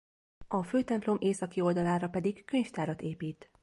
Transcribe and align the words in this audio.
A 0.47 0.63
főtemplom 0.63 1.17
északi 1.19 1.61
oldalára 1.61 2.07
pedig 2.09 2.45
könyvtárat 2.45 3.01
épít. 3.01 3.49